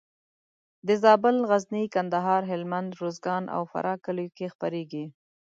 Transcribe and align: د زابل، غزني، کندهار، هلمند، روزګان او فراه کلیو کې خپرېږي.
د 0.87 0.89
زابل، 1.03 1.37
غزني، 1.49 1.85
کندهار، 1.95 2.41
هلمند، 2.51 2.89
روزګان 3.01 3.43
او 3.55 3.61
فراه 3.71 3.97
کلیو 4.05 4.33
کې 4.37 4.47
خپرېږي. 4.53 5.05